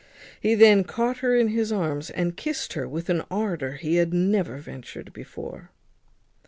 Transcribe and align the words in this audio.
He 0.41 0.55
then 0.55 0.83
caught 0.83 1.17
her 1.19 1.35
in 1.35 1.49
his 1.49 1.71
arms, 1.71 2.09
and 2.09 2.35
kissed 2.35 2.73
her 2.73 2.87
with 2.87 3.07
an 3.11 3.21
ardour 3.29 3.73
he 3.73 3.97
had 3.97 4.15
never 4.15 4.57
ventured 4.57 5.13
before. 5.13 5.69